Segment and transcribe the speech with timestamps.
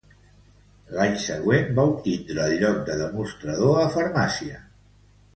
[0.93, 4.57] L'any següent, va obtindre el lloc de demostrador a farmàcia.